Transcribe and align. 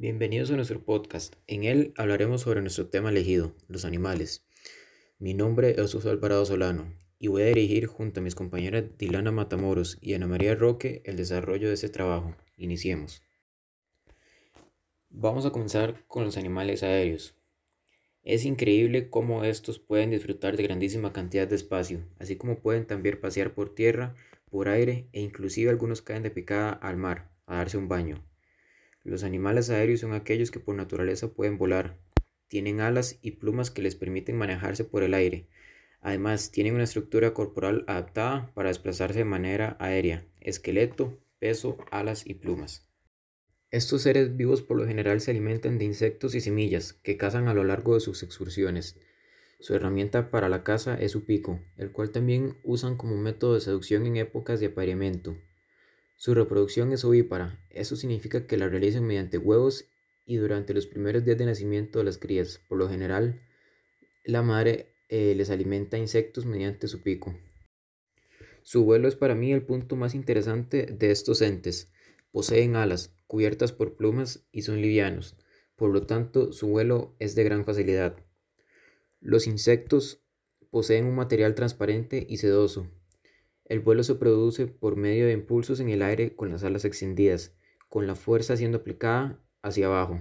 Bienvenidos 0.00 0.52
a 0.52 0.54
nuestro 0.54 0.80
podcast. 0.80 1.34
En 1.48 1.64
él 1.64 1.92
hablaremos 1.96 2.42
sobre 2.42 2.60
nuestro 2.60 2.86
tema 2.86 3.08
elegido, 3.10 3.56
los 3.66 3.84
animales. 3.84 4.46
Mi 5.18 5.34
nombre 5.34 5.74
es 5.76 5.92
José 5.92 6.08
Alvarado 6.08 6.46
Solano 6.46 6.94
y 7.18 7.26
voy 7.26 7.42
a 7.42 7.46
dirigir 7.46 7.86
junto 7.86 8.20
a 8.20 8.22
mis 8.22 8.36
compañeras 8.36 8.84
Dilana 8.96 9.32
Matamoros 9.32 9.98
y 10.00 10.14
Ana 10.14 10.28
María 10.28 10.54
Roque 10.54 11.02
el 11.04 11.16
desarrollo 11.16 11.66
de 11.66 11.74
este 11.74 11.88
trabajo. 11.88 12.36
Iniciemos. 12.56 13.24
Vamos 15.10 15.44
a 15.46 15.50
comenzar 15.50 16.04
con 16.06 16.22
los 16.22 16.36
animales 16.36 16.84
aéreos. 16.84 17.34
Es 18.22 18.44
increíble 18.44 19.10
cómo 19.10 19.42
estos 19.42 19.80
pueden 19.80 20.10
disfrutar 20.12 20.56
de 20.56 20.62
grandísima 20.62 21.12
cantidad 21.12 21.48
de 21.48 21.56
espacio, 21.56 22.06
así 22.20 22.36
como 22.36 22.60
pueden 22.60 22.86
también 22.86 23.20
pasear 23.20 23.52
por 23.52 23.74
tierra, 23.74 24.14
por 24.48 24.68
aire 24.68 25.08
e 25.10 25.22
inclusive 25.22 25.70
algunos 25.70 26.02
caen 26.02 26.22
de 26.22 26.30
picada 26.30 26.70
al 26.70 26.96
mar 26.96 27.32
a 27.46 27.56
darse 27.56 27.78
un 27.78 27.88
baño. 27.88 28.27
Los 29.08 29.24
animales 29.24 29.70
aéreos 29.70 30.00
son 30.00 30.12
aquellos 30.12 30.50
que 30.50 30.60
por 30.60 30.74
naturaleza 30.74 31.32
pueden 31.32 31.56
volar. 31.56 31.96
Tienen 32.46 32.80
alas 32.80 33.18
y 33.22 33.32
plumas 33.32 33.70
que 33.70 33.80
les 33.80 33.96
permiten 33.96 34.36
manejarse 34.36 34.84
por 34.84 35.02
el 35.02 35.14
aire. 35.14 35.48
Además, 36.02 36.50
tienen 36.50 36.74
una 36.74 36.84
estructura 36.84 37.32
corporal 37.32 37.84
adaptada 37.86 38.52
para 38.52 38.68
desplazarse 38.68 39.20
de 39.20 39.24
manera 39.24 39.78
aérea, 39.80 40.26
esqueleto, 40.42 41.18
peso, 41.38 41.78
alas 41.90 42.26
y 42.26 42.34
plumas. 42.34 42.86
Estos 43.70 44.02
seres 44.02 44.36
vivos 44.36 44.60
por 44.60 44.76
lo 44.76 44.86
general 44.86 45.22
se 45.22 45.30
alimentan 45.30 45.78
de 45.78 45.86
insectos 45.86 46.34
y 46.34 46.42
semillas 46.42 46.92
que 46.92 47.16
cazan 47.16 47.48
a 47.48 47.54
lo 47.54 47.64
largo 47.64 47.94
de 47.94 48.00
sus 48.00 48.22
excursiones. 48.22 49.00
Su 49.58 49.74
herramienta 49.74 50.30
para 50.30 50.50
la 50.50 50.64
caza 50.64 51.00
es 51.00 51.12
su 51.12 51.24
pico, 51.24 51.60
el 51.78 51.92
cual 51.92 52.10
también 52.10 52.58
usan 52.62 52.98
como 52.98 53.16
método 53.16 53.54
de 53.54 53.60
seducción 53.60 54.04
en 54.04 54.16
épocas 54.16 54.60
de 54.60 54.66
apareamiento. 54.66 55.34
Su 56.18 56.34
reproducción 56.34 56.92
es 56.92 57.04
ovípara, 57.04 57.64
eso 57.70 57.94
significa 57.94 58.48
que 58.48 58.56
la 58.56 58.68
realizan 58.68 59.04
mediante 59.04 59.38
huevos 59.38 59.84
y 60.26 60.34
durante 60.34 60.74
los 60.74 60.88
primeros 60.88 61.24
días 61.24 61.38
de 61.38 61.46
nacimiento 61.46 62.00
de 62.00 62.06
las 62.06 62.18
crías. 62.18 62.60
Por 62.68 62.76
lo 62.76 62.88
general, 62.88 63.40
la 64.24 64.42
madre 64.42 64.96
eh, 65.08 65.36
les 65.36 65.48
alimenta 65.48 65.96
insectos 65.96 66.44
mediante 66.44 66.88
su 66.88 67.02
pico. 67.02 67.38
Su 68.64 68.82
vuelo 68.82 69.06
es 69.06 69.14
para 69.14 69.36
mí 69.36 69.52
el 69.52 69.64
punto 69.64 69.94
más 69.94 70.16
interesante 70.16 70.86
de 70.86 71.12
estos 71.12 71.40
entes. 71.40 71.92
Poseen 72.32 72.74
alas, 72.74 73.14
cubiertas 73.28 73.70
por 73.70 73.94
plumas 73.94 74.44
y 74.50 74.62
son 74.62 74.82
livianos, 74.82 75.36
por 75.76 75.90
lo 75.90 76.04
tanto 76.04 76.52
su 76.52 76.66
vuelo 76.66 77.14
es 77.20 77.36
de 77.36 77.44
gran 77.44 77.64
facilidad. 77.64 78.16
Los 79.20 79.46
insectos 79.46 80.24
poseen 80.70 81.06
un 81.06 81.14
material 81.14 81.54
transparente 81.54 82.26
y 82.28 82.38
sedoso, 82.38 82.90
el 83.68 83.80
vuelo 83.80 84.02
se 84.02 84.14
produce 84.14 84.66
por 84.66 84.96
medio 84.96 85.26
de 85.26 85.32
impulsos 85.32 85.78
en 85.80 85.90
el 85.90 86.02
aire 86.02 86.34
con 86.34 86.50
las 86.50 86.64
alas 86.64 86.86
extendidas, 86.86 87.54
con 87.88 88.06
la 88.06 88.14
fuerza 88.14 88.56
siendo 88.56 88.78
aplicada 88.78 89.38
hacia 89.62 89.86
abajo. 89.86 90.20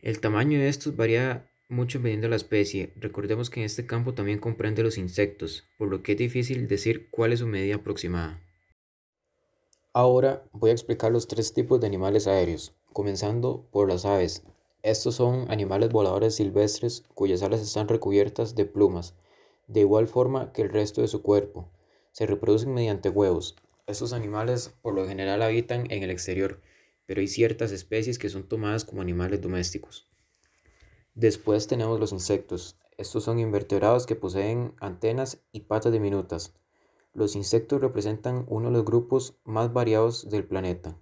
El 0.00 0.20
tamaño 0.20 0.58
de 0.58 0.68
estos 0.68 0.96
varía 0.96 1.50
mucho 1.68 1.98
dependiendo 1.98 2.24
de 2.24 2.30
la 2.30 2.36
especie. 2.36 2.94
Recordemos 2.96 3.50
que 3.50 3.60
en 3.60 3.66
este 3.66 3.86
campo 3.86 4.14
también 4.14 4.38
comprende 4.38 4.82
los 4.82 4.96
insectos, 4.96 5.68
por 5.76 5.88
lo 5.88 6.02
que 6.02 6.12
es 6.12 6.18
difícil 6.18 6.68
decir 6.68 7.10
cuál 7.10 7.32
es 7.32 7.40
su 7.40 7.46
medida 7.46 7.76
aproximada. 7.76 8.42
Ahora 9.92 10.48
voy 10.52 10.70
a 10.70 10.72
explicar 10.72 11.12
los 11.12 11.28
tres 11.28 11.52
tipos 11.52 11.80
de 11.80 11.86
animales 11.86 12.26
aéreos, 12.26 12.74
comenzando 12.94 13.68
por 13.70 13.88
las 13.88 14.06
aves. 14.06 14.44
Estos 14.82 15.16
son 15.16 15.50
animales 15.50 15.90
voladores 15.90 16.36
silvestres 16.36 17.04
cuyas 17.14 17.42
alas 17.42 17.60
están 17.60 17.88
recubiertas 17.88 18.54
de 18.54 18.64
plumas, 18.64 19.14
de 19.68 19.80
igual 19.80 20.06
forma 20.06 20.52
que 20.52 20.62
el 20.62 20.70
resto 20.70 21.02
de 21.02 21.08
su 21.08 21.22
cuerpo. 21.22 21.70
Se 22.20 22.26
reproducen 22.26 22.74
mediante 22.74 23.08
huevos. 23.08 23.56
Estos 23.86 24.12
animales 24.12 24.74
por 24.82 24.92
lo 24.92 25.08
general 25.08 25.40
habitan 25.40 25.90
en 25.90 26.02
el 26.02 26.10
exterior, 26.10 26.60
pero 27.06 27.22
hay 27.22 27.28
ciertas 27.28 27.72
especies 27.72 28.18
que 28.18 28.28
son 28.28 28.46
tomadas 28.46 28.84
como 28.84 29.00
animales 29.00 29.40
domésticos. 29.40 30.06
Después 31.14 31.66
tenemos 31.66 31.98
los 31.98 32.12
insectos. 32.12 32.78
Estos 32.98 33.24
son 33.24 33.38
invertebrados 33.38 34.04
que 34.04 34.16
poseen 34.16 34.74
antenas 34.80 35.40
y 35.50 35.60
patas 35.60 35.92
diminutas. 35.92 36.52
Los 37.14 37.36
insectos 37.36 37.80
representan 37.80 38.44
uno 38.48 38.68
de 38.68 38.74
los 38.74 38.84
grupos 38.84 39.38
más 39.44 39.72
variados 39.72 40.28
del 40.28 40.44
planeta. 40.44 40.98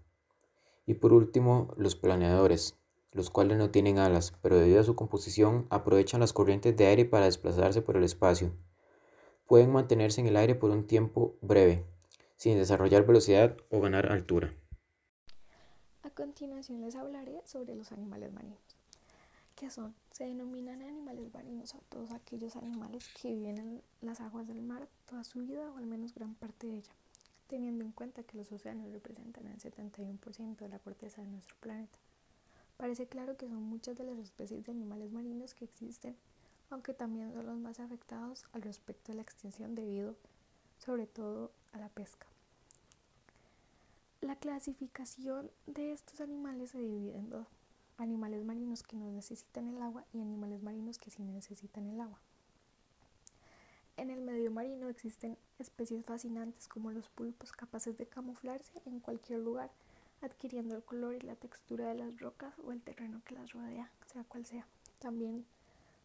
Y 0.86 0.94
por 0.94 1.12
último, 1.12 1.74
los 1.76 1.96
planeadores, 1.96 2.78
los 3.10 3.28
cuales 3.28 3.58
no 3.58 3.72
tienen 3.72 3.98
alas, 3.98 4.34
pero 4.40 4.56
debido 4.56 4.82
a 4.82 4.84
su 4.84 4.94
composición 4.94 5.66
aprovechan 5.70 6.20
las 6.20 6.32
corrientes 6.32 6.76
de 6.76 6.86
aire 6.86 7.06
para 7.06 7.24
desplazarse 7.24 7.82
por 7.82 7.96
el 7.96 8.04
espacio 8.04 8.52
pueden 9.48 9.72
mantenerse 9.72 10.20
en 10.20 10.26
el 10.26 10.36
aire 10.36 10.54
por 10.54 10.70
un 10.70 10.86
tiempo 10.86 11.34
breve, 11.40 11.84
sin 12.36 12.58
desarrollar 12.58 13.06
velocidad 13.06 13.56
o 13.70 13.80
ganar 13.80 14.12
altura. 14.12 14.54
A 16.02 16.10
continuación 16.10 16.82
les 16.82 16.94
hablaré 16.94 17.40
sobre 17.46 17.74
los 17.74 17.90
animales 17.90 18.30
marinos. 18.30 18.60
¿Qué 19.56 19.70
son? 19.70 19.94
Se 20.12 20.24
denominan 20.24 20.82
animales 20.82 21.32
marinos 21.32 21.74
a 21.74 21.78
todos 21.88 22.12
aquellos 22.12 22.56
animales 22.56 23.08
que 23.20 23.32
viven 23.34 23.58
en 23.58 23.82
las 24.02 24.20
aguas 24.20 24.46
del 24.46 24.60
mar 24.60 24.86
toda 25.06 25.24
su 25.24 25.40
vida 25.40 25.70
o 25.72 25.78
al 25.78 25.86
menos 25.86 26.14
gran 26.14 26.34
parte 26.34 26.66
de 26.66 26.74
ella, 26.74 26.92
teniendo 27.46 27.84
en 27.84 27.92
cuenta 27.92 28.24
que 28.24 28.36
los 28.36 28.52
océanos 28.52 28.92
representan 28.92 29.46
el 29.46 29.58
71% 29.58 30.56
de 30.58 30.68
la 30.68 30.78
corteza 30.78 31.22
de 31.22 31.28
nuestro 31.28 31.56
planeta. 31.60 31.98
Parece 32.76 33.06
claro 33.06 33.38
que 33.38 33.48
son 33.48 33.62
muchas 33.62 33.96
de 33.96 34.04
las 34.04 34.18
especies 34.18 34.64
de 34.66 34.72
animales 34.72 35.10
marinos 35.10 35.54
que 35.54 35.64
existen 35.64 36.16
aunque 36.70 36.94
también 36.94 37.32
son 37.32 37.46
los 37.46 37.58
más 37.58 37.80
afectados 37.80 38.44
al 38.52 38.62
respecto 38.62 39.12
de 39.12 39.16
la 39.16 39.22
extinción 39.22 39.74
debido 39.74 40.16
sobre 40.78 41.06
todo 41.06 41.52
a 41.72 41.78
la 41.78 41.88
pesca. 41.88 42.26
La 44.20 44.36
clasificación 44.36 45.50
de 45.66 45.92
estos 45.92 46.20
animales 46.20 46.70
se 46.70 46.78
divide 46.78 47.16
en 47.16 47.30
dos, 47.30 47.46
animales 47.98 48.44
marinos 48.44 48.82
que 48.82 48.96
no 48.96 49.10
necesitan 49.10 49.68
el 49.68 49.82
agua 49.82 50.04
y 50.12 50.20
animales 50.20 50.62
marinos 50.62 50.98
que 50.98 51.10
sí 51.10 51.22
necesitan 51.22 51.88
el 51.88 52.00
agua. 52.00 52.20
En 53.96 54.10
el 54.10 54.20
medio 54.20 54.52
marino 54.52 54.88
existen 54.88 55.36
especies 55.58 56.04
fascinantes 56.04 56.68
como 56.68 56.92
los 56.92 57.08
pulpos 57.08 57.50
capaces 57.50 57.98
de 57.98 58.06
camuflarse 58.06 58.80
en 58.86 59.00
cualquier 59.00 59.40
lugar, 59.40 59.70
adquiriendo 60.20 60.76
el 60.76 60.84
color 60.84 61.14
y 61.14 61.20
la 61.20 61.34
textura 61.34 61.88
de 61.88 61.94
las 61.94 62.18
rocas 62.20 62.54
o 62.64 62.70
el 62.70 62.80
terreno 62.80 63.22
que 63.24 63.34
las 63.34 63.52
rodea, 63.52 63.90
sea 64.06 64.22
cual 64.24 64.46
sea. 64.46 64.66
También 65.00 65.44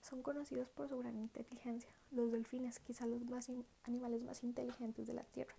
son 0.03 0.21
conocidos 0.21 0.69
por 0.69 0.89
su 0.89 0.99
gran 0.99 1.17
inteligencia. 1.17 1.89
Los 2.11 2.31
delfines, 2.31 2.79
quizá 2.79 3.07
los 3.07 3.21
animales 3.83 4.21
más 4.21 4.43
inteligentes 4.43 5.07
de 5.07 5.13
la 5.13 5.23
Tierra. 5.23 5.55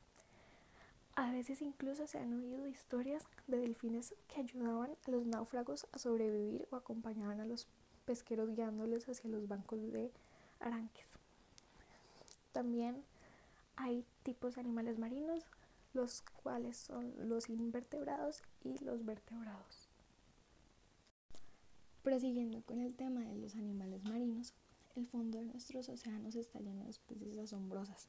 A 1.16 1.30
veces 1.30 1.62
incluso 1.62 2.06
se 2.06 2.18
han 2.18 2.32
oído 2.34 2.66
historias 2.66 3.24
de 3.46 3.58
delfines 3.58 4.14
que 4.28 4.40
ayudaban 4.40 4.90
a 5.06 5.10
los 5.10 5.26
náufragos 5.26 5.86
a 5.92 5.98
sobrevivir 5.98 6.66
o 6.70 6.76
acompañaban 6.76 7.40
a 7.40 7.46
los 7.46 7.68
pesqueros 8.04 8.54
guiándoles 8.54 9.08
hacia 9.08 9.30
los 9.30 9.46
bancos 9.46 9.92
de 9.92 10.10
aranques. 10.58 11.06
También 12.52 13.04
hay 13.76 14.04
tipos 14.24 14.54
de 14.54 14.60
animales 14.60 14.98
marinos, 14.98 15.44
los 15.92 16.22
cuales 16.42 16.76
son 16.76 17.12
los 17.28 17.48
invertebrados 17.48 18.42
y 18.64 18.78
los 18.84 19.04
vertebrados. 19.04 19.83
Prosiguiendo 22.04 22.60
con 22.60 22.80
el 22.80 22.94
tema 22.94 23.24
de 23.24 23.34
los 23.38 23.56
animales 23.56 24.04
marinos, 24.04 24.52
el 24.94 25.06
fondo 25.06 25.38
de 25.38 25.46
nuestros 25.46 25.88
océanos 25.88 26.34
está 26.34 26.60
lleno 26.60 26.84
de 26.84 26.90
especies 26.90 27.38
asombrosas, 27.38 28.08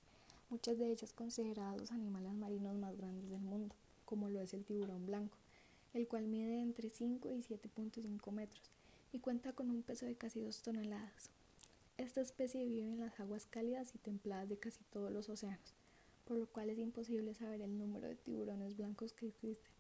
muchas 0.49 0.77
de 0.77 0.91
ellas 0.91 1.13
consideradas 1.13 1.79
los 1.79 1.93
animales 1.93 2.33
marinos 2.33 2.75
más 2.75 2.97
grandes 2.97 3.29
del 3.29 3.39
mundo, 3.39 3.73
como 4.03 4.29
lo 4.29 4.41
es 4.41 4.53
el 4.53 4.65
tiburón 4.65 5.05
blanco, 5.05 5.37
el 5.93 6.09
cual 6.09 6.27
mide 6.27 6.61
entre 6.61 6.89
5 6.89 7.31
y 7.31 7.37
7.5 7.37 8.31
metros 8.33 8.69
y 9.13 9.19
cuenta 9.19 9.53
con 9.53 9.69
un 9.69 9.81
peso 9.81 10.05
de 10.05 10.15
casi 10.15 10.41
2 10.41 10.61
toneladas. 10.61 11.29
Esta 11.97 12.19
especie 12.19 12.65
vive 12.65 12.91
en 12.91 12.99
las 12.99 13.17
aguas 13.21 13.45
cálidas 13.45 13.95
y 13.95 13.97
templadas 13.99 14.49
de 14.49 14.57
casi 14.57 14.83
todos 14.91 15.09
los 15.09 15.29
océanos, 15.29 15.73
por 16.25 16.37
lo 16.37 16.47
cual 16.47 16.69
es 16.69 16.79
imposible 16.79 17.33
saber 17.33 17.61
el 17.61 17.77
número 17.77 18.09
de 18.09 18.15
tiburones 18.15 18.75
blancos 18.75 19.13
que 19.13 19.27
existen. 19.27 19.71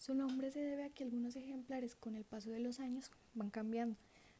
Su 0.00 0.14
nombre 0.14 0.50
se 0.50 0.60
debe 0.60 0.84
a 0.84 0.88
que 0.88 1.04
algunos 1.04 1.36
ejemplares 1.36 1.94
con 1.94 2.14
el 2.14 2.24
paso 2.24 2.48
de 2.48 2.58
los 2.58 2.80
años 2.80 3.10
van 3.34 3.50
cambiando 3.50 3.98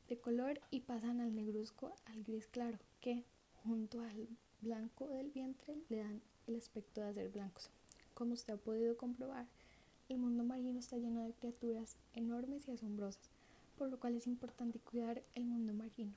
de 0.08 0.17
color 0.17 0.58
y 0.70 0.81
pasan 0.81 1.20
al 1.20 1.34
negruzco 1.34 1.94
al 2.06 2.25
gris 2.25 2.46
claro, 2.46 2.79
que 3.02 3.25
junto 3.62 4.00
al 4.00 4.26
blanco 4.62 5.08
del 5.08 5.31
vientre 5.31 5.76
le 5.90 5.99
dan 5.99 6.23
el 6.46 6.56
aspecto 6.56 7.02
de 7.02 7.12
ser 7.12 7.29
blancos. 7.29 7.69
Como 8.14 8.32
usted 8.32 8.55
ha 8.55 8.56
podido 8.56 8.96
comprobar, 8.96 9.46
el 10.08 10.17
mundo 10.17 10.44
marino 10.44 10.79
está 10.79 10.96
lleno 10.96 11.25
de 11.25 11.34
criaturas 11.34 11.94
enormes 12.14 12.67
y 12.67 12.70
asombrosas, 12.70 13.29
por 13.76 13.90
lo 13.90 14.00
cual 14.00 14.17
es 14.17 14.26
importante 14.26 14.79
cuidar 14.79 15.23
el 15.34 15.44
mundo 15.44 15.75
marino. 15.75 16.14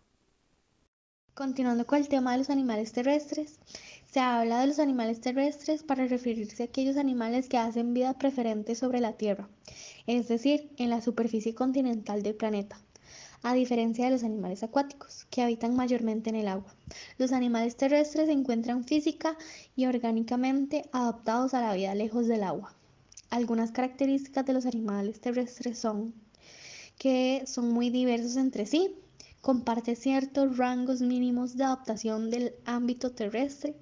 Continuando 1.35 1.87
con 1.87 1.97
el 1.97 2.09
tema 2.09 2.33
de 2.33 2.37
los 2.37 2.51
animales 2.51 2.91
terrestres, 2.91 3.57
se 4.11 4.19
habla 4.19 4.59
de 4.59 4.67
los 4.67 4.77
animales 4.77 5.19
terrestres 5.19 5.81
para 5.81 6.05
referirse 6.05 6.61
a 6.61 6.67
aquellos 6.67 6.95
animales 6.95 7.49
que 7.49 7.57
hacen 7.57 7.95
vida 7.95 8.13
preferente 8.19 8.75
sobre 8.75 8.99
la 8.99 9.13
Tierra, 9.13 9.49
es 10.05 10.27
decir, 10.27 10.69
en 10.77 10.91
la 10.91 11.01
superficie 11.01 11.55
continental 11.55 12.21
del 12.21 12.35
planeta, 12.35 12.79
a 13.41 13.55
diferencia 13.55 14.05
de 14.05 14.11
los 14.11 14.23
animales 14.23 14.61
acuáticos, 14.61 15.25
que 15.31 15.41
habitan 15.41 15.75
mayormente 15.75 16.29
en 16.29 16.35
el 16.35 16.47
agua. 16.47 16.75
Los 17.17 17.31
animales 17.31 17.77
terrestres 17.77 18.27
se 18.27 18.31
encuentran 18.31 18.83
física 18.83 19.35
y 19.75 19.87
orgánicamente 19.87 20.87
adaptados 20.91 21.55
a 21.55 21.61
la 21.61 21.73
vida 21.73 21.95
lejos 21.95 22.27
del 22.27 22.43
agua. 22.43 22.75
Algunas 23.31 23.71
características 23.71 24.45
de 24.45 24.53
los 24.53 24.67
animales 24.67 25.19
terrestres 25.19 25.79
son 25.79 26.13
que 26.99 27.43
son 27.47 27.69
muy 27.69 27.89
diversos 27.89 28.37
entre 28.37 28.67
sí, 28.67 28.95
comparte 29.43 29.97
ciertos 29.97 30.55
rangos 30.55 31.01
mínimos 31.01 31.57
de 31.57 31.65
adaptación 31.65 32.29
del 32.29 32.55
ámbito 32.63 33.11
terrestre 33.11 33.75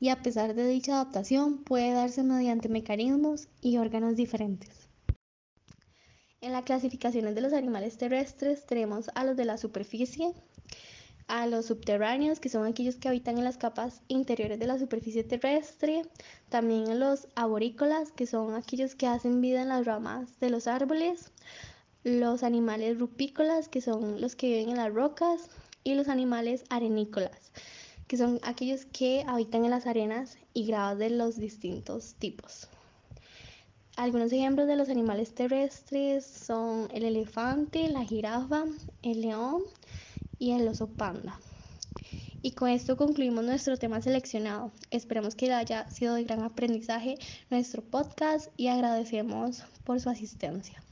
y 0.00 0.08
a 0.08 0.22
pesar 0.22 0.54
de 0.54 0.66
dicha 0.66 0.94
adaptación 0.94 1.62
puede 1.64 1.92
darse 1.92 2.22
mediante 2.22 2.70
mecanismos 2.70 3.48
y 3.60 3.76
órganos 3.76 4.16
diferentes. 4.16 4.88
En 6.40 6.52
las 6.52 6.64
clasificaciones 6.64 7.34
de 7.34 7.42
los 7.42 7.52
animales 7.52 7.98
terrestres 7.98 8.64
tenemos 8.64 9.10
a 9.14 9.24
los 9.24 9.36
de 9.36 9.44
la 9.44 9.58
superficie, 9.58 10.32
a 11.28 11.46
los 11.46 11.66
subterráneos, 11.66 12.40
que 12.40 12.48
son 12.48 12.66
aquellos 12.66 12.96
que 12.96 13.08
habitan 13.08 13.36
en 13.36 13.44
las 13.44 13.58
capas 13.58 14.00
interiores 14.08 14.58
de 14.58 14.66
la 14.66 14.78
superficie 14.78 15.24
terrestre, 15.24 16.04
también 16.48 16.88
a 16.88 16.94
los 16.94 17.28
arborícolas, 17.34 18.12
que 18.12 18.26
son 18.26 18.54
aquellos 18.54 18.94
que 18.94 19.08
hacen 19.08 19.42
vida 19.42 19.60
en 19.60 19.68
las 19.68 19.84
ramas 19.84 20.40
de 20.40 20.48
los 20.48 20.66
árboles, 20.66 21.32
los 22.04 22.42
animales 22.42 22.98
rupícolas, 22.98 23.68
que 23.68 23.80
son 23.80 24.20
los 24.20 24.36
que 24.36 24.48
viven 24.48 24.70
en 24.70 24.76
las 24.76 24.92
rocas, 24.92 25.48
y 25.84 25.94
los 25.94 26.08
animales 26.08 26.64
arenícolas, 26.70 27.52
que 28.06 28.16
son 28.16 28.40
aquellos 28.42 28.84
que 28.86 29.24
habitan 29.26 29.64
en 29.64 29.70
las 29.70 29.86
arenas 29.86 30.36
y 30.54 30.66
gravas 30.66 30.98
de 30.98 31.10
los 31.10 31.36
distintos 31.36 32.14
tipos. 32.14 32.68
Algunos 33.96 34.32
ejemplos 34.32 34.66
de 34.68 34.76
los 34.76 34.88
animales 34.88 35.34
terrestres 35.34 36.24
son 36.24 36.88
el 36.92 37.04
elefante, 37.04 37.88
la 37.88 38.04
jirafa, 38.04 38.64
el 39.02 39.20
león 39.20 39.62
y 40.38 40.52
el 40.52 40.66
oso 40.66 40.86
panda. 40.86 41.38
Y 42.44 42.52
con 42.52 42.70
esto 42.70 42.96
concluimos 42.96 43.44
nuestro 43.44 43.76
tema 43.76 44.00
seleccionado. 44.02 44.72
Esperemos 44.90 45.36
que 45.36 45.52
haya 45.52 45.88
sido 45.90 46.14
de 46.14 46.24
gran 46.24 46.42
aprendizaje 46.42 47.16
nuestro 47.50 47.82
podcast 47.82 48.48
y 48.56 48.68
agradecemos 48.68 49.62
por 49.84 50.00
su 50.00 50.10
asistencia. 50.10 50.82